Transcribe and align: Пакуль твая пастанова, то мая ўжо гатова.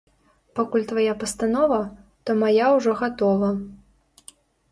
Пакуль 0.59 0.87
твая 0.91 1.13
пастанова, 1.23 1.77
то 2.29 2.35
мая 2.43 2.67
ўжо 2.77 2.91
гатова. 3.01 3.49